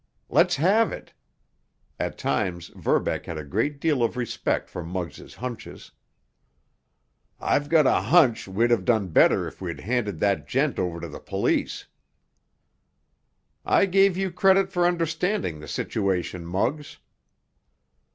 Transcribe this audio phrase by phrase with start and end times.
[0.29, 1.13] "Let's have it!"
[1.99, 5.91] At times Verbeck had a great deal of respect for Muggs' hunches.
[7.39, 11.07] "I've got a hunch we'd have done better if we'd handed that gent over to
[11.07, 11.85] the police."
[13.63, 16.97] "I gave you credit for understanding the situation, Muggs."